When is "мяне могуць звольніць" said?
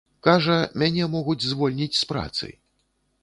0.83-1.99